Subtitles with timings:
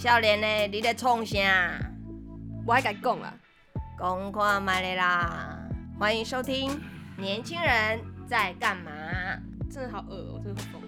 [0.00, 1.78] 少年呢，你在创啥？
[2.66, 3.34] 我还敢讲啦，
[3.98, 5.58] 讲看麦的啦！
[5.98, 6.70] 欢迎收听
[7.18, 8.90] 《年轻人在干嘛》。
[9.70, 10.80] 真的好恶哦、真的好疯。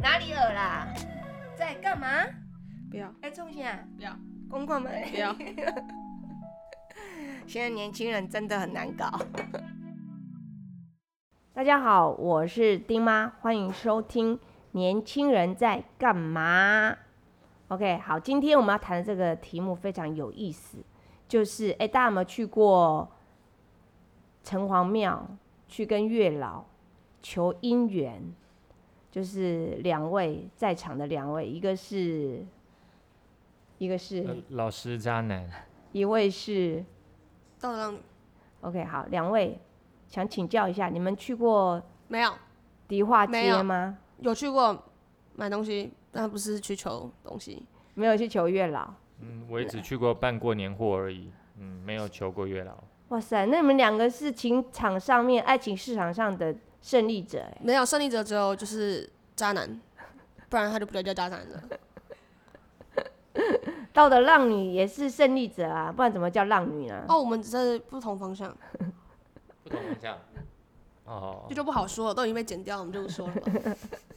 [0.00, 0.88] 哪里恶啦？
[1.54, 2.08] 在干嘛？
[2.90, 3.84] 不要在创啥？
[3.98, 4.16] 不要
[4.48, 5.04] 公看麦。
[5.10, 5.36] 不要，
[7.46, 9.20] 现在年轻人真的很难搞。
[11.52, 14.38] 大家好，我是丁妈，欢迎收听
[14.72, 16.90] 《年轻人在干嘛》。
[17.68, 20.78] OK，好，今天我们要谈的这个题目非常有意思，
[21.26, 23.10] 就是哎，大家有没有去过
[24.42, 25.28] 城隍庙
[25.66, 26.64] 去跟月老
[27.22, 28.34] 求姻缘？
[29.10, 32.46] 就是两位在场的两位，一个是，
[33.78, 35.50] 一个是，呃老师渣男，
[35.92, 36.84] 一位是。
[37.58, 37.98] 到底让
[38.60, 39.58] OK，好，两位
[40.06, 42.32] 想请教一下，你们去过没有
[42.86, 43.98] 迪化街吗？
[44.20, 44.84] 有去过
[45.34, 47.64] 买东西，但不是去求东西。
[47.94, 48.88] 没有去求月老。
[49.20, 52.72] 嗯，我也只去过办过年货而已，嗯，没有求过月老。
[53.08, 57.58] 哇塞，那你们两个是情场上面、爱情市场上的胜利者哎。
[57.60, 59.80] 没有胜利者只有就是渣男，
[60.48, 61.62] 不然他就不叫叫渣男了。
[63.92, 67.04] 道德浪女也是胜利者啊，不然怎么叫浪女呢？
[67.08, 68.56] 哦，我们只是不同方向，
[69.64, 70.16] 不同方向。
[71.04, 73.76] 哦这，就不好说了，都已经被剪掉了，我们就不说了吧。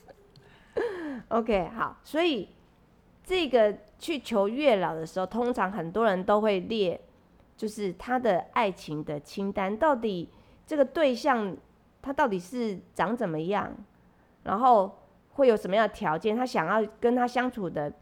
[1.32, 2.50] OK，好，所以
[3.24, 7.00] 这个去求月老的时候，通常很多人都会列，
[7.56, 10.30] 就是他的爱情的清单，到底
[10.68, 11.56] 这个对象
[12.02, 13.74] 他到底是长怎么样，
[14.44, 15.00] 然后
[15.34, 17.94] 会有什么样的条件，他想要跟他相处的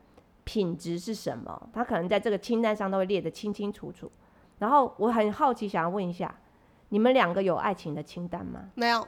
[0.43, 4.11] 品质是什么，他可能在这个清单上都会列得清清楚楚。
[4.57, 6.33] 然后我很好奇，想要问一下，
[6.89, 8.71] 你们两个有爱情的清单吗？
[8.73, 9.07] 没有，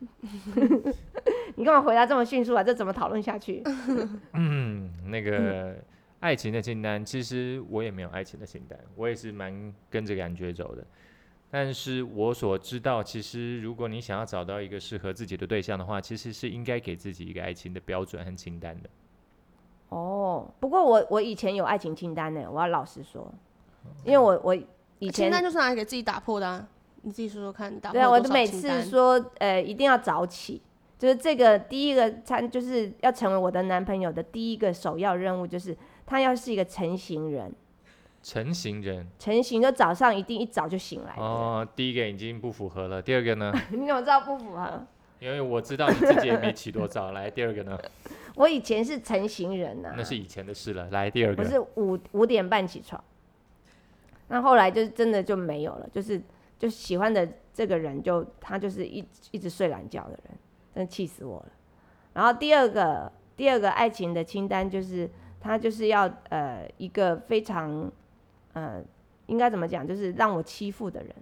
[1.56, 2.62] 你干嘛回答这么迅速啊？
[2.62, 3.62] 这怎么讨论下去？
[4.34, 5.76] 嗯，那个
[6.20, 10.84] 爱情的清单，其实我也没有爱情的清单，我也是蛮跟着感觉走的。
[11.50, 18.90] 但是我所知道，其实如果你想要找到一个适合自己的对象的话，其实是应该给自己一个爱情的标准和清单的。
[19.90, 23.32] 哦，不过我我以前有爱情清单呢，我要老实说，
[24.04, 24.52] 因为我我
[24.98, 26.66] 以前清单就是拿来给自己打破的、啊，
[27.02, 30.60] 你自己说说看，你打破对啊，我就每次说呃一定要早起，
[31.04, 35.76] 就是这个第一个参就是要成为我的男朋友的第一个首要任务，就是
[36.06, 37.52] 他要是一个成型人，
[38.22, 41.14] 成型人成型就早上一定一早就醒来。
[41.18, 43.52] 哦，第一个已经不符合了，第二个呢？
[43.70, 44.86] 你怎么知道不符合？
[45.20, 47.12] 因为我知道你自己也没起多早。
[47.12, 47.78] 来，第二个呢？
[48.36, 50.88] 我以前是成型人呐、那是以前的事了。
[50.90, 51.42] 来，第二个。
[51.42, 53.04] 我是五五点半起床，
[54.28, 56.18] 那后来就是真的就没有了，就是
[56.58, 60.38] 就喜欢的这个人就他就是一一直睡懒觉的人，
[60.74, 61.46] 真气死我了。
[62.12, 65.08] 然后第二个第二个爱情的清单就是
[65.40, 67.90] 他就是要呃一个非常
[68.52, 68.82] 呃
[69.26, 71.14] 应该怎么讲，就是让我欺负的人。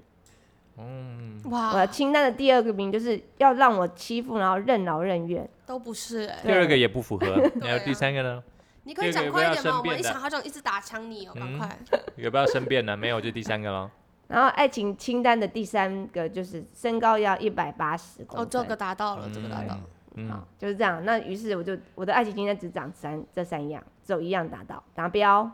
[0.78, 5.48] 嗯，哇我，清单的第二个名就是要让我欺负，然后任劳任怨。
[5.66, 7.26] 都不是哎、第二个也不符合。
[7.60, 8.42] 还有啊第三个呢？
[8.84, 9.78] 你可以讲快一点吗？
[9.78, 11.78] 我们一想好想一直打枪你哦，赶嗯快。
[12.16, 12.96] 有不要申辩呢？
[12.96, 13.90] 没有，就第三个喽。
[14.32, 19.80] 然后爱情清单的第三个就是身高要一百八十公哦，这个达到了，这个达到了。
[20.14, 21.04] 嗯好，，就是这样。
[21.04, 25.50] 那于是我就我的爱情清单只长三这三样，只有一样达到达标。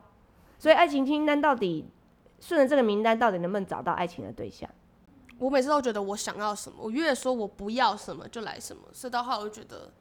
[0.59, 1.89] 所以爱情清单到底
[2.41, 4.69] 顺着这个名单，到底能不能找到爱情的对象？
[5.39, 9.93] 我每次都觉得我想要什么，我越说我不要什么就来什么，所以到后来我就觉得，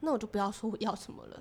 [0.00, 1.40] 那我就不要说我要什么了，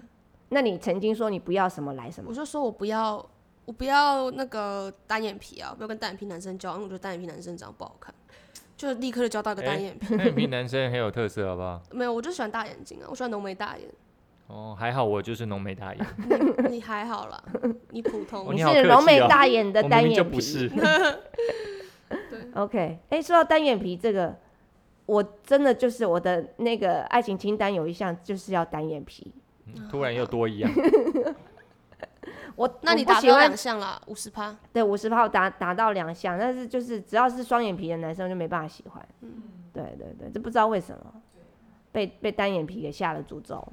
[0.49, 3.27] 那你曾经说你不要什么来什么我，就说我不要，
[3.65, 8.13] 我不要那个单眼皮啊，不要跟单眼皮男生交往，因为我觉得单眼皮男生长得不好看，
[8.75, 10.07] 就立刻就交到一个单眼皮。
[10.17, 11.81] 单眼皮男生很有特色，好不好？
[11.91, 13.87] 没有，我就喜欢大眼睛啊，我喜欢浓眉大眼。
[14.47, 16.05] 哦，还好我就是浓眉大眼，
[16.69, 17.41] 你还好啦，
[17.91, 18.45] 你普通。
[18.45, 20.35] 你哦你好客气是柔美哦大眼的我明明就单眼皮。
[20.35, 20.71] 不是。
[22.55, 24.35] OK，哎、说到单眼皮这个，
[25.05, 29.31] 我真的就是我的那个爱情清单有一项就是要单眼皮。
[29.67, 30.69] 嗯突然又多一样，
[32.55, 34.55] 我那你达标两项了，五十趴。
[34.73, 39.07] 对，五十号达达到两项，但是就是只要是双眼皮的男生就没办法喜欢。
[39.21, 39.43] 嗯
[39.73, 41.21] 对对对，这不知道为什么
[41.93, 43.65] 被被单眼皮给下了诅咒。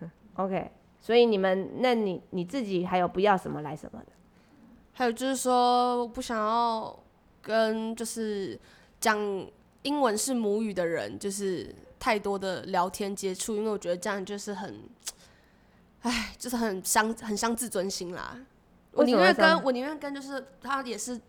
[0.34, 0.70] OK，
[1.00, 4.06] 所以你们，那你你自己还有不要什么来什么的？
[4.92, 6.98] 还有就是说，我不想要
[7.40, 8.58] 跟就是
[8.98, 9.16] 讲
[9.82, 14.82] 英文是母语的人，就是太多的聊天接触，因为我觉得这样就是很，
[16.02, 18.36] 唉，就是很伤很伤自尊心啦。
[18.92, 21.20] 我宁愿跟我宁愿跟就是他也是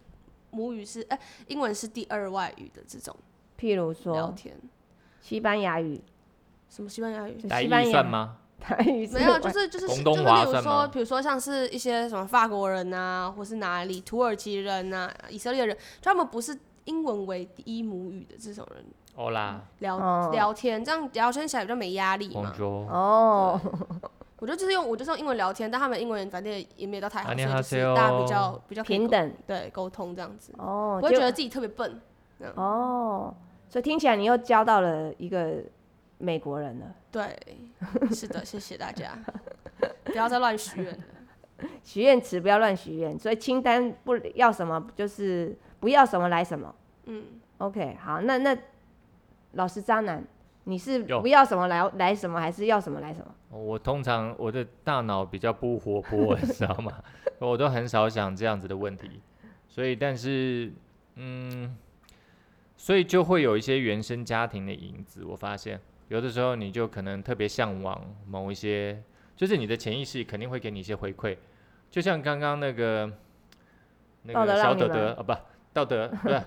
[0.51, 3.15] 母语是哎、英文是第二外语的这种
[3.59, 4.55] 譬如说聊天，
[5.21, 6.01] 西班牙语，
[6.69, 7.39] 什么西班牙语？
[7.39, 8.37] 西班牙预算吗？
[8.59, 18.83] 台语没有，就是就是就是，例如说，比如说像是一些什么法国人啊、或是哪里土耳其人啊、以色列人，就他们不是英文为第一母语的这种人
[19.15, 19.61] 哦啦。
[19.79, 20.29] 聊、哦。
[20.33, 22.53] 聊天，这样聊天起来比较没压力嘛。
[22.59, 23.61] 哦，
[24.39, 30.53] 我就就是用我就是用英文聊天，但他们英文反正也没有到太好，所以就是大家比较比较平等，对，沟通这样子。
[30.57, 32.01] 哦，不会觉得自己特别笨。
[32.55, 33.35] 哦，
[33.69, 35.57] 所以听起来你又交到了一个
[36.17, 36.85] 美国人了。
[37.11, 37.37] 对，
[38.11, 39.17] 是的，谢谢大家，
[40.05, 40.99] 不要再乱许愿
[41.83, 46.73] 许愿词不要乱许愿，所以清单不要什么，就是不要什么来什么。
[47.05, 47.25] 嗯
[47.57, 48.57] ，OK，好，那那
[49.51, 50.23] 老师渣男。
[50.65, 53.57] 你是不要什么来来什么，还是要什么来什么？
[53.57, 56.91] 我通常我的大脑比较不活泼， 你知道吗？
[57.39, 59.21] 我都很少想这样子的问题，
[59.67, 60.71] 所以但是
[61.15, 61.75] 嗯，
[62.77, 65.23] 所以就会有一些原生家庭的影子。
[65.25, 65.79] 我发现
[66.09, 69.01] 有的时候你就可能特别向往某一些，
[69.35, 71.37] 就是你的潜意识肯定会给你一些回馈，
[71.89, 73.11] 就像刚刚那个
[74.23, 75.33] 那个小德德啊，不
[75.73, 76.41] 道德不是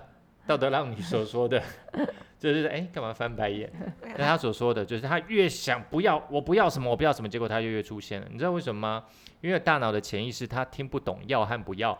[0.45, 1.61] 道德让你所说的，
[2.51, 3.71] 就是哎干嘛翻白眼？
[4.17, 8.27] 那他所说的就是他越想不要，我不要什么，我不要什么，结果他就越出现了。
[8.31, 9.05] 你知道为什么吗？
[9.41, 11.97] 因为大脑的潜意识他听不懂要和不要，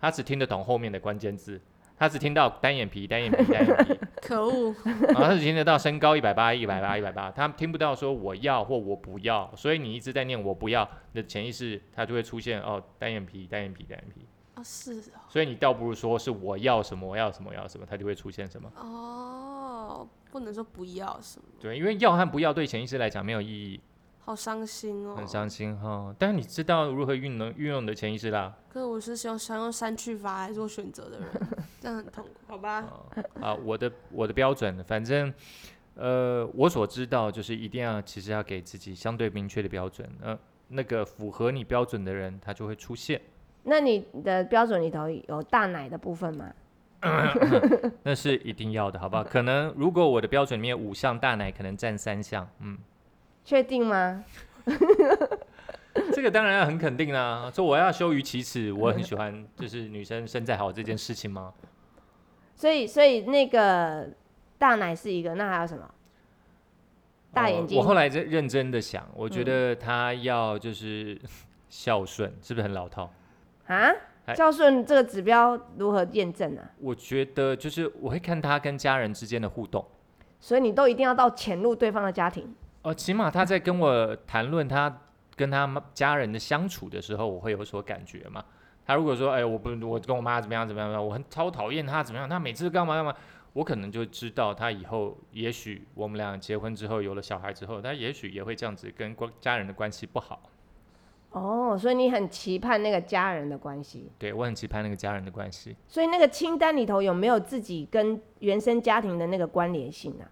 [0.00, 1.60] 他只听得懂后面的关键字，
[1.98, 14.26] 他只听到单眼皮、单眼皮、单眼皮， 可恶，然后他只听得到身高一百八、一百八、一百八，他听不到说我要或我不要，所以你一直在念我不要，你的潜意识他就会出现哦单眼皮、单眼皮、单眼皮，
[14.56, 18.70] 哦是所以你倒不如说是我要什么，我要什么，我要什么，他就会出现什么。
[18.76, 19.35] 哦，
[20.30, 23.80] 不能说不要什么，对，因为要和不要对潜意识来讲没有意义，
[24.20, 25.14] 好伤心哦。
[25.16, 26.14] 很伤心哈。
[26.18, 28.54] 但是你知道如何运用运用你的潜意识啦。
[28.68, 31.28] 可是我是想想用删去法来做选择的人，
[31.80, 32.84] 这样很痛苦，好吧？
[33.40, 35.32] 啊，我的我的标准，反正
[35.94, 40.38] 呃，我所知道就是一定要其实要给自己相对明确的标准，呃，
[40.68, 43.18] 那个符合你标准的人，他就会出现。
[43.62, 46.52] 那你的标准里头有大奶的部分吗？
[48.02, 49.24] 那是一定要的，好不好？
[49.24, 52.78] 可能如果我的标准里面五项大奶可能占三项，嗯，
[53.44, 54.24] 确定吗？
[56.12, 57.50] 这个当然要很肯定啦。
[57.54, 61.52] 说我要羞于启齿，我很喜欢就是女生身材好这件事情吗？
[62.54, 64.08] 所以所以那个
[64.58, 65.88] 大奶是一个，那还有什么？
[67.32, 71.20] 大眼睛哦我后来在认真的想，我觉嗯得他要就是
[71.68, 73.12] 孝顺，是不是很老套？
[73.66, 73.90] 啊？
[74.26, 76.70] 还孝顺这个指标如何验证啊？
[76.80, 79.86] 我觉得就是我会看他跟家人之间的互动。
[80.38, 85.00] 所以你都一定要到潜入对方的家庭，哦，起码他在跟我谈论他
[85.34, 88.44] 跟他妈家人的相处的时候，我会有所感觉嘛。
[88.84, 93.14] 他如果说，哎，我不，我跟我妈怎么样怎么样，我很超讨厌他怎么样，他每次干嘛干嘛，
[93.54, 100.42] 我可能就知道他以后，也许我们俩结婚之后有了小孩之后，他也许也会这样子跟关家人的关系不好。
[101.38, 105.76] 哦，所以你很期盼那个家人的关系，对我很期盼那个家人的关系。
[105.86, 110.24] 所以那个清单里头有没有自己跟原生家庭的那个关联性啊？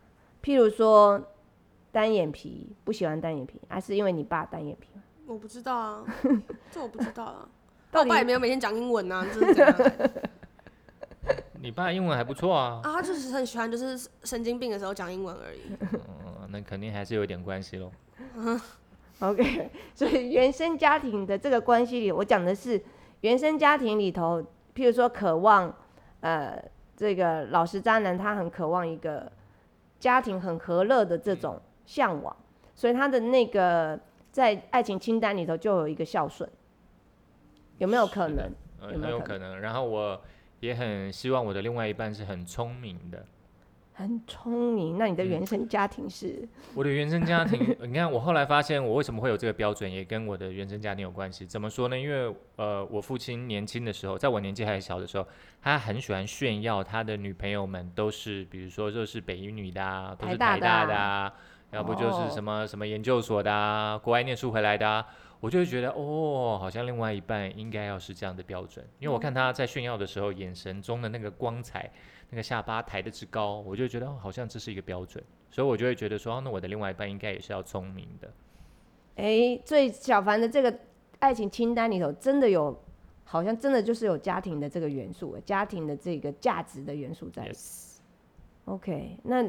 [0.43, 1.23] 譬如说
[1.93, 4.89] 单眼皮，不喜欢单眼皮，还是因为你爸单眼皮？
[5.27, 6.05] 我不知道啊，
[6.71, 7.49] 这我不知道啊。
[7.93, 9.75] 但我爸也没有每天讲英文啊，这是怎样
[11.61, 12.95] 你爸英文还不错啊，啊？
[12.95, 15.61] 他就是很喜欢，就是神经病的时候讲英文而已。
[15.81, 17.93] 嗯，那肯定还是有点关系喽。
[19.31, 22.83] OK， 所以原生家庭的这个关系里，我讲的是
[23.21, 24.43] 原生家庭里头，
[24.75, 25.75] 譬如说渴望，
[26.21, 26.63] 呃，
[26.97, 29.31] 这个老实渣男他很渴望一个
[29.99, 32.37] 家庭很和乐的这种向往，
[32.75, 33.99] 所以他的那个
[34.31, 36.49] 在爱情清单里头就有一个孝顺，
[37.79, 38.51] 有没有可能？
[38.81, 39.61] 呃，有没有可很有可能。
[39.61, 40.21] 然后我
[40.61, 43.25] 也很希望我的另外一半是很聪明的。
[43.97, 46.47] 很聪明，那你的嗯原生家庭是？
[46.75, 51.47] 我的原生家庭， 你看我后来发现我为什么会有这个标准，也跟我的原生家庭有关系。
[51.47, 51.97] 怎么说呢？
[51.97, 55.25] 因为呃，我父亲年轻的时候，在我年纪还小的时候，
[55.63, 61.33] 他很喜欢炫耀他的女朋友们都是，比如说就是北一女的啊，都是台台大的啊大的啊，
[61.71, 65.07] 要不就是什么、什么研究所的啊，国外念书回来的啊。
[65.45, 71.91] 我就会觉得哦，好像另外一半应该要是这样的标准，因为我看他在炫耀的时候，眼神中的那个光彩，
[72.31, 75.23] 那个下巴抬得之高，我就觉得、哦、好像这是一个标准。
[75.51, 78.33] 所以我就会觉得说，哦那我的另外一半应该也是要聪明的。
[79.17, 80.75] 哎，最小凡的这个
[81.19, 82.83] 爱情清单里头，真的有，
[83.25, 87.47] 好像真的就是有家庭的这个元素，家庭的这个价值的元素在。
[87.51, 89.47] Yes，OK，那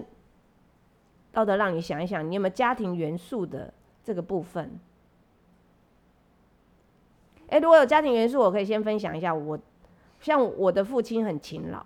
[1.32, 3.74] 道德让你想一想，你有没有家庭元素的
[4.04, 4.78] 这个部分？
[7.50, 9.58] 哎，如果有家庭元素，我可以先分享一下我，
[10.20, 11.86] 像我的父亲很勤劳，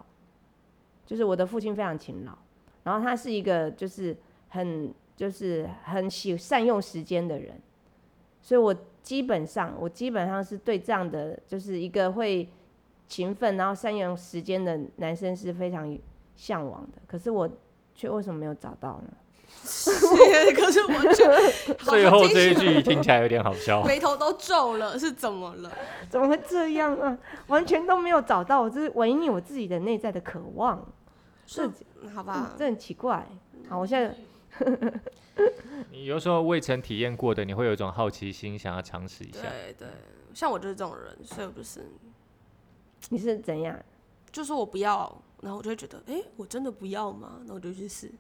[1.05, 2.37] 就是我的父亲非常勤劳，
[2.83, 4.15] 然后他是一个就是
[4.49, 7.59] 很就是很喜善用时间的人，
[8.41, 12.47] 所以我基本上我基本上是对这样的就是一个会
[13.07, 15.97] 勤奋然后善用时间的男生是非常
[16.35, 17.01] 向往的。
[17.05, 17.49] 可是我
[17.93, 19.13] 却为什么没有找到呢？
[20.55, 23.83] 可是我就 最后这一句听起来有点好笑。
[23.87, 25.71] 眉头都皱了，是怎么了？
[26.09, 27.17] 怎么会这样啊？
[27.47, 30.85] 完全都没有找到，我这是违逆我自己的内在的渴望。
[31.45, 31.69] 是
[32.13, 33.27] 好吧，这很奇怪。
[33.67, 34.15] 好，我现在
[35.91, 39.41] 你有时候未曾体验过的，你会有一种好奇心，想要尝试一下。
[39.41, 39.87] 对对，
[40.33, 41.85] 像我就是这种人，所以我就是
[43.09, 43.75] 你是怎样？
[44.31, 47.39] 就是我不要，然后我就会觉得，哎、我真的不要吗？
[47.45, 48.11] 那我就去试。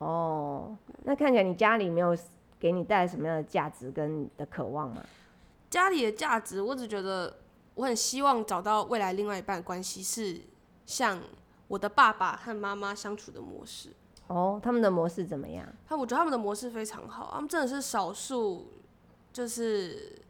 [0.00, 2.16] 哦，那看起来你家里没有
[2.58, 5.02] 给你带来什么样的价值跟你的渴望吗？
[5.68, 7.36] 家里的价值，我只觉得
[7.74, 10.40] 我很希望找到未来另外一半关系是
[10.86, 11.20] 像
[11.68, 13.90] 我的爸爸和妈妈相处的模式。
[14.26, 15.66] 哦，他们的模式怎么样？
[15.86, 18.68] 他我觉得他们的模式非常好，他们真的是少数，
[19.32, 20.20] 就是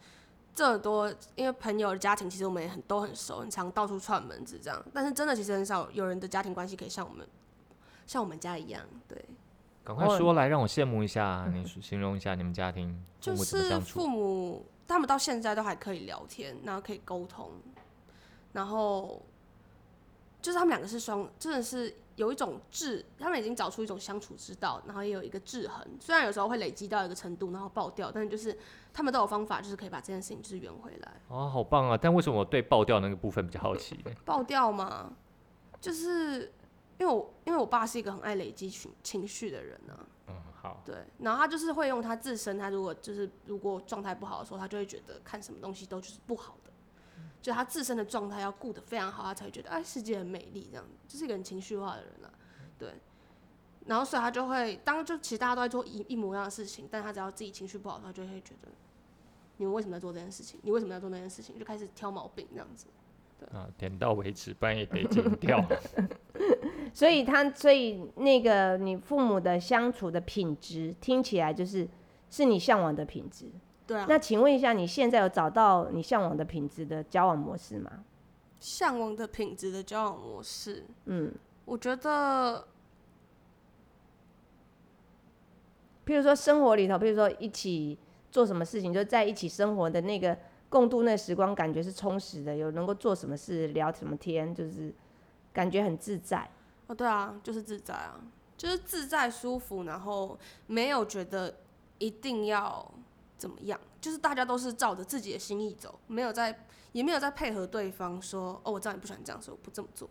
[0.55, 7.27] 这么多，因为朋友的家庭其实我们也很都很熟，很常到处串门子这样，但是真的其实很少有人的家庭关系可以像我们
[8.07, 9.25] 像我们家一样，对，
[9.95, 11.47] 赶快说来，让我羡慕一下。
[11.53, 13.81] 你形容一下你们家庭就是？
[13.81, 17.51] 父母他们到现在都还可以聊天，然后可以沟通，
[18.53, 19.23] 然后
[20.41, 25.85] 就是他们两个是双，真的是有一种智，他们已经找出一种相处之道，然后也有一个制衡。
[25.99, 28.57] 虽然有时候会累积到一个程度，然后爆掉，但是就是
[28.93, 31.13] 他们都有方法，就是可以把这件事情就是圆回来。
[31.29, 31.99] 哦，好棒啊！
[32.01, 34.11] 但为什么我对爆掉那个部分比较好奇呢？
[34.25, 35.13] 爆掉嘛，
[35.81, 36.53] 就是
[37.01, 46.71] 因为我因为我爸是一个很爱累积情情绪的人啊，嗯，好，对，然后他就是会用他自身，他如果就是如果状态不好的时候，他就会觉得看什么东西都就是不好的，
[47.41, 52.31] 就他自身的状态要顾得非常好，他才会觉得哎世界很美丽这样，就是一个很情绪化的人啊，
[52.79, 52.93] 对。
[53.87, 58.69] 然后所以他就会当就其实大家都在做一一模一样的事情，但他只要自己情绪不好，他就会觉得
[59.57, 60.61] 你们为什么在做这件事情？
[60.63, 61.59] 你为什么要做那件事情？
[61.59, 62.87] 就开始挑毛病这样子。
[63.55, 65.59] 啊，点到为止，不然也得剪掉。
[66.93, 71.89] 所以他，所以那个你父母的相处的品质，听起来就是
[72.31, 73.47] 是你向往的品质。
[73.87, 78.05] 对啊，那请问一下，你现在有找到你向往的品质的交往模式吗？
[78.61, 81.33] 向往的品质的交往模式，嗯，
[81.65, 82.67] 我觉得
[86.05, 87.97] 譬如说生活里头，譬如说一起
[88.31, 90.37] 做什么事情，就在一起生活的那个
[90.69, 94.93] 共度那时光，感觉是充实的，有能够做什么事，聊什么天，就是
[95.53, 96.49] 感觉很自在。
[96.91, 98.21] 哦，对啊，就是自在啊，
[98.57, 101.55] 就是自在舒服，然后没有觉得
[101.99, 102.85] 一定要
[103.39, 110.11] 怎么样，就是大家都是照着自己的心意走，没有在也没有在配合对方说哦，我知道你不喜欢这样，所以我不这么做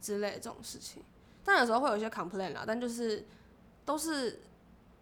[0.00, 1.02] 之类的这种事情。
[1.42, 3.26] 但有时候会有一些 complain 啦，但就是
[3.84, 4.40] 都是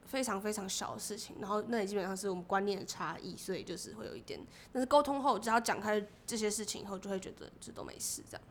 [0.06, 4.40] 非常非常小的事情，然后那也基本上是我们观念的差异，所以就是会有一点，
[4.73, 8.42] 但是沟通后只要讲开这些事情以后，就会觉得这都没事这样。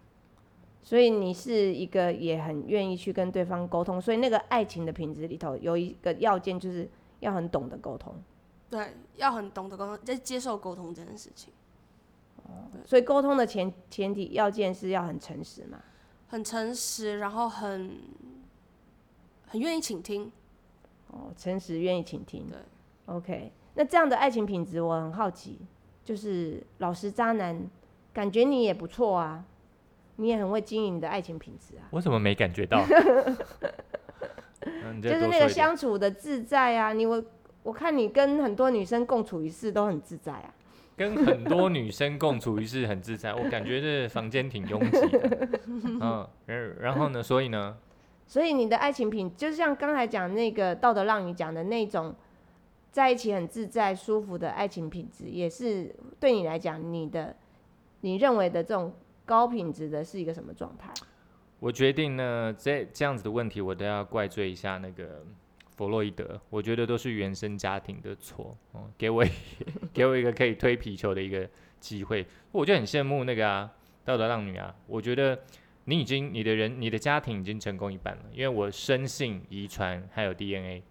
[0.87, 6.89] 所以你是一个也很愿意去跟对方沟通，所以那个爱情的品质里头有一个要件，就是
[7.19, 8.15] 要很懂得沟通。
[8.69, 11.53] 对，要很懂得沟通，在接受沟通这件事情。
[12.85, 15.77] 所以沟通的前前提要件是要很诚实嘛。
[16.29, 17.99] 很诚实，然后很
[19.47, 20.31] 很愿意倾听。
[21.09, 22.47] 哦，诚实，愿意倾听。
[22.47, 22.57] 对
[23.07, 23.51] ，OK。
[23.73, 25.59] 那这样的爱情品质，我很好奇，
[26.05, 27.69] 就是老实渣男，
[28.13, 29.43] 感觉你也不错啊，
[30.17, 31.87] 你也很会经营你的爱情品质啊。
[31.91, 32.83] 我怎么没感觉到？
[34.83, 37.23] 嗯就是那个相处的自在啊，你我
[37.63, 40.53] 我看你跟很多女生共处一室都很自在啊。
[40.97, 45.49] 跟很多女生共处一室很自在，我感觉这房间挺拥挤的。
[46.01, 47.21] 嗯，然然后呢？
[47.21, 47.77] 所以呢？
[48.25, 52.15] 所以你的爱情品，就是像刚才讲那个道德浪女讲的那种，
[52.91, 57.35] 在一起很自在、舒服的爱情品质，也是对你来讲，你的
[58.01, 58.91] 你认为的这种
[59.27, 60.91] 高品质的是一个什么状态？
[61.59, 65.25] 我决定呢，这这样子的问题，我都要怪罪一下那个
[65.75, 66.39] 弗洛伊德。
[66.49, 68.55] 我觉得都是原生家庭的错。
[68.71, 69.25] 哦、给我
[69.93, 71.47] 给我一个可以推皮球的一个
[71.79, 73.69] 机会，我就很羡慕那个啊，
[74.05, 74.73] 道德浪女啊。
[74.87, 75.37] 我觉得
[75.85, 80.81] 你已经你的人你的家庭已经成功一半了，因为我生性遗传还有 DNA。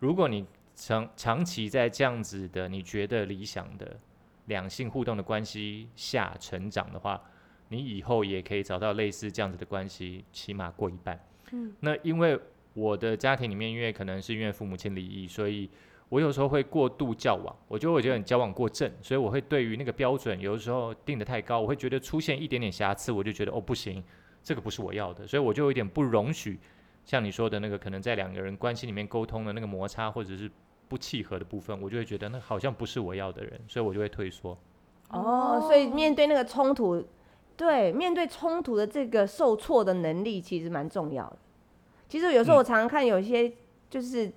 [0.00, 3.98] 如果你长长期在这样子的你觉得理想的
[4.46, 7.20] 两性互动的关系下成长的话，
[7.68, 11.18] 你以后也可以找到类似这样子的关系，起码过一半。
[11.52, 12.38] 嗯，那因为
[12.74, 15.68] 我的家庭里面，因为可能是因为父母亲离异，所以
[16.08, 24.02] 我有时候会过度交往，我觉得我觉得你交往过正，所以我会对于那个标准有的时候定得太高，我会觉得出现一点点瑕疵，我就觉得哦不行，
[24.42, 26.58] 这个不是我要的，所以我就有点不容许，
[27.04, 30.50] 像你说的那个可能在两个人关系里面沟通的那个摩擦或者是
[30.88, 34.56] 不契合的部分，我就会觉得那好像不是我要的人，所以我就会退缩。
[35.10, 37.02] 哦，所以面对那个冲突，
[37.58, 41.36] 对，面对冲突的这个受挫的能力，其实蛮重要的。
[42.08, 43.52] 其实有时候我常常看有一些
[43.90, 44.32] 就是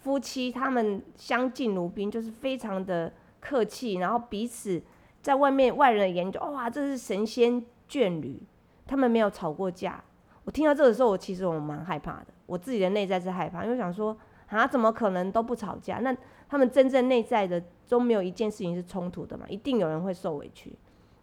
[0.00, 4.82] 夫妻，他们相敬如宾，就是非常的客气，然后彼此
[5.22, 8.42] 在外面外人的眼里就哇，这是神仙眷侣，
[8.84, 10.02] 他们没有吵过架。
[10.42, 14.16] 我听到这个时候，我其实我蛮害怕的，我自己的内在是害怕，因为想说
[14.48, 15.98] 啊，怎么可能都不吵架？
[15.98, 16.14] 那
[16.48, 19.46] 他们真正内在的都没有一件事情是冲突的嘛？
[19.48, 20.74] 一定有人会受委屈。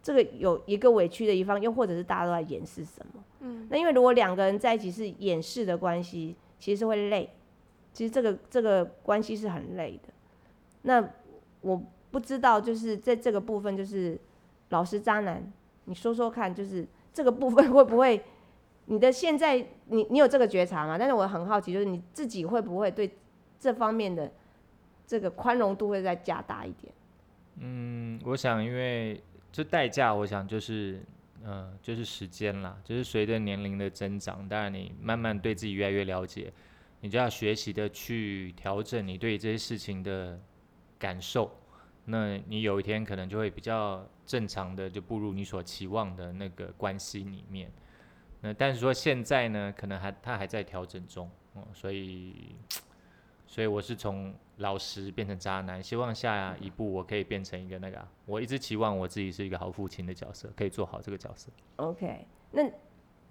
[0.08, 3.22] 这个有一个委屈的一方，又或者是大家都在掩饰什么？
[3.42, 7.30] 嗯，那因为如果两个人在一起是掩饰的关系，其实是会累。
[7.92, 10.14] 其实这个这个关系是很累的。
[10.84, 11.06] 那
[11.60, 14.18] 我不知道，就是在这个部分，就是
[14.70, 15.52] 老实渣男，
[15.84, 18.24] 你说说看，就是这个部分会不会？
[18.86, 20.98] 你的现在，你你有这个觉察吗？
[20.98, 23.14] 但是我很好奇，就是你自己会不会对
[23.60, 24.32] 这方面的
[25.06, 26.94] 这个宽容度会再加大一点？
[27.60, 31.04] 嗯，我想，因为这代价，我想就是，
[31.44, 36.52] 嗯，就是时间啦，就是随着年龄的增长，当然你慢慢对自己越来越了解，
[37.02, 40.40] 你就要学习的去调整你对这些事情的
[41.00, 41.52] 感受，
[42.06, 47.72] 那你有一天可能就会比较正常的就步入你所期望的那个关系里面。
[48.42, 52.56] 那但是说现在呢，可能还他还在调整中，嗯，所以，
[53.48, 61.50] 所以我是从老实变成渣男，希望下一步我可以变成一个那个，我一直期望我自己是一个好父亲的角色，可以做好这个角色。
[61.78, 62.70] OK，那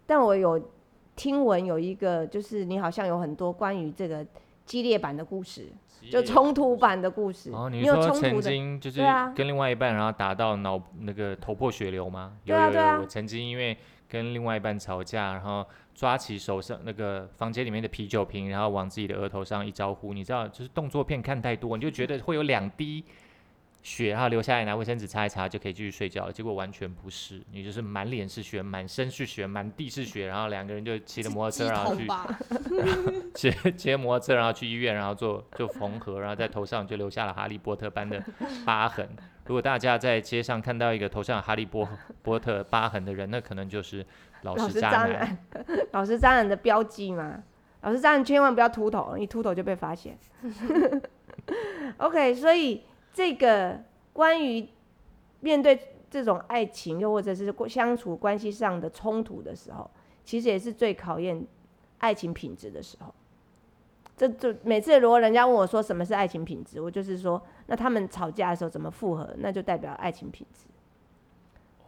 [0.07, 0.71] 但我有
[1.15, 4.27] 听闻有一个，就是你好像有很多关于这个
[4.65, 5.69] 激烈版的故事，
[6.11, 7.51] 就冲突版的故事。
[7.53, 9.01] 哦，你说曾经就是
[9.35, 12.39] 跟另外一半，然后打到脑那个头破血流吗？
[12.45, 12.99] 对啊，对啊。
[13.01, 13.77] 我曾经因为
[14.09, 23.05] 跟另外一半吵架，然后抓起手上那个房间里面的啤酒瓶，然后往自己的额头上一招呼，你知道，就是动作片看太多，你就觉得会有两滴
[23.87, 26.33] 血，然后留下来，拿卫生纸擦一擦就可以继续睡觉了。
[26.33, 32.09] 结果完全不是，你就是满脸是血，满身是血，满地是血，然后两个人就骑着摩托车，然后去
[33.33, 38.21] 骑骑摩托车，然后去医院，然后做就缝合，然后在头上就留下了哈利波特般的
[38.65, 39.09] 疤痕。
[39.45, 41.89] 如果大家在街上看到一个头上哈利波
[42.23, 44.05] 波特疤痕的人，那可能就是
[44.43, 45.39] 老实渣男，
[45.93, 47.41] 老实渣男的标记嘛。
[47.83, 50.19] 老实渣男千万不要秃头，一秃头就被发现。
[51.99, 52.83] OK，所以
[53.17, 53.81] 这个
[54.13, 54.69] 关于
[55.41, 59.91] 面对这种爱情，又或者是相处关系上的冲突的时候，
[60.23, 61.43] 其实也是最考验
[61.97, 63.15] 爱情品质的时候。
[64.19, 70.67] 这就每次如果人家问我说什么是爱情品质，我就是说，那他们吵架的时候怎么复合，那就代表爱情品质。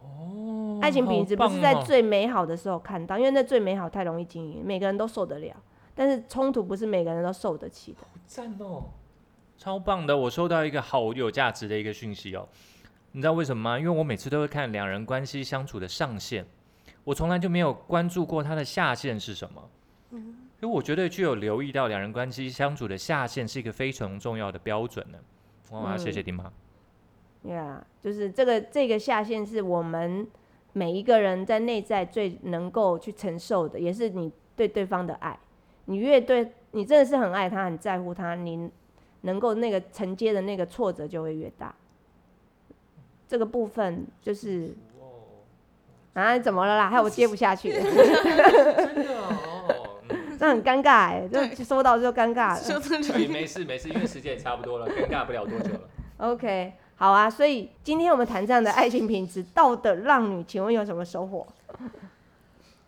[0.01, 5.55] 哦，爱情品质不是在最美好的时候看到，因为那最美好太容易经营，每个人都受得了。
[5.93, 7.99] 但是冲突不是每个人都受得起的。
[8.25, 8.85] 赞哦，
[9.59, 10.17] 超棒的！
[10.17, 12.47] 我收到一个好有价值的一个讯息哦。
[13.11, 13.77] 你知道为什么吗？
[13.77, 16.45] 因为我每次都会看两人关系相处的上限，
[17.03, 19.69] 我从来就没有关注过他的下限是什么。
[20.11, 20.37] 嗯。
[20.61, 25.17] 因为我觉得具有留意到两人关系相处的下限是一个非常重要的标准呢。
[25.71, 26.49] 哇，谢谢丁妈。
[27.43, 30.25] 呀，就是这个这个下限是我们
[30.71, 35.37] 每一个人在内在最能够去承受的，也是你对对方的爱。
[35.85, 38.69] 你越对你真的是很爱他、很在乎他，你
[39.21, 41.73] 能够那个承接的那个挫折就会越大。
[43.27, 44.73] 这个部分就是
[46.13, 46.89] 啊，怎么了啦？
[46.89, 47.71] 害我接不下去。
[47.77, 49.55] 真的哦。
[50.39, 52.61] 那很尴尬哎，就收到就尴尬了。
[53.27, 55.81] 没事没事，因为时间也差不多了，尴尬不了多久了。
[56.17, 57.29] OK，好啊。
[57.29, 61.45] 所以今天我们谈这样的爱情品质，道德浪女，请问有什么收获？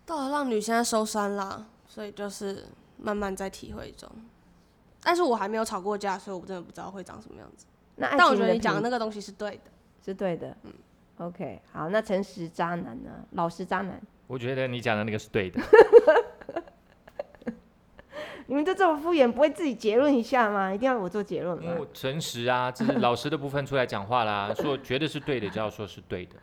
[0.06, 2.65] 道德浪女现在收山啦，所以就是
[2.98, 4.10] 慢慢在体会中。
[5.04, 7.66] 但是我还没有吵过架，所以我真的不知道会长什么样子。
[7.96, 9.72] 那但我觉得你讲的那个东西是对的，
[10.04, 10.56] 是对的。
[10.64, 10.72] 嗯
[11.18, 11.90] ，OK，好。
[11.90, 13.10] 那诚实渣男呢？
[13.32, 14.02] 老实渣男？
[14.28, 15.60] 我觉得你讲的那个是对的。
[18.48, 20.74] 你们就这么敷衍，不会自己结论一下吗？
[20.74, 21.74] 一定要我做结论吗？
[21.94, 26.36] 诚实啊，这是老实的部分出来讲话啦， 说觉得是对的就要说是对的。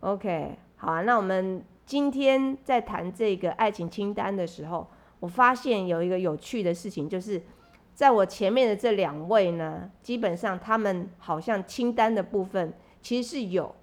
[0.00, 4.88] OK，好啊，那我们今天在谈这个爱情清单的时候，
[5.20, 7.42] 我发现有一个有趣的事情，就是
[7.96, 13.74] 在我前面的这两位呢，基本上他们好像清单的部分其实是有，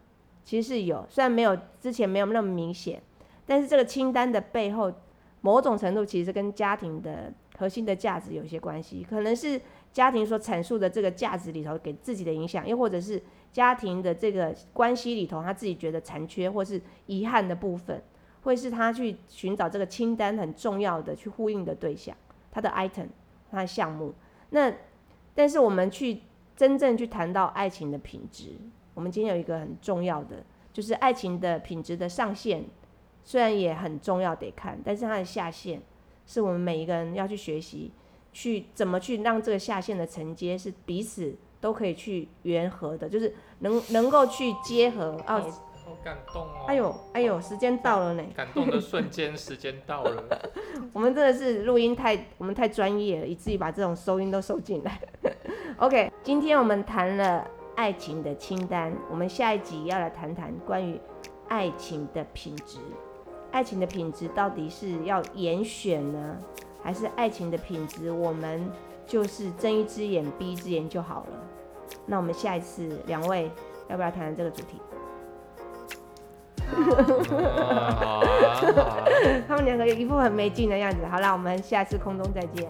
[0.45, 3.01] 其实是有，虽然没有之前没有那么明显，
[3.45, 4.93] 但是这个清单的背后，
[5.41, 7.33] 某种程度其实跟家庭的。
[7.55, 13.21] 核心的价值有些关系，可能是家庭所阐述的这个价值里头给自己的影响，又或者是
[13.51, 18.01] 家庭的这个关系里头他自己觉得残缺或是遗憾的部分，
[18.41, 22.17] 会是他去寻找这个清单很重要的去呼应的对象，
[22.51, 23.05] 他的 item，
[23.53, 24.13] 他的项目。
[24.49, 24.73] 那
[25.33, 26.21] 但是我们去
[26.55, 28.51] 真正去谈到爱情的品质，
[28.93, 32.65] 我们今天有一个很重要的，就是爱情的品质的上限，
[33.23, 35.81] 虽然也很重要得看，但是它的下限
[36.25, 37.91] 是我们每一个人要去学习，
[38.31, 45.51] 去怎么去让这个下限的承接是彼此都可以去圆合的，就是能能够去结合哦。
[45.93, 46.65] 好感动哦！
[46.67, 50.23] 哎呦哎呦，时间到了呢，感动的瞬间，时间到了。
[50.91, 54.99] 我们真的是录音太我们太专业了，以至于把这种收音都收进来。
[55.77, 60.99] OK，今天我们谈了爱情的清单，我们下一集要来谈谈关于
[61.47, 62.79] 爱情的品质。
[63.51, 66.37] 爱情的品质到底是要严选呢，
[66.81, 68.67] 还是爱情的品质我们
[69.05, 71.37] 就是睁一只眼闭一只眼就好了？
[72.07, 73.51] 那我们下一次两位
[73.89, 74.81] 要不要谈谈这个主题？
[76.73, 78.97] 啊 好啊，好啊。
[79.47, 80.97] 他们两个有一副很没劲的样子。
[81.09, 82.67] 好啦，我们下次空中再见。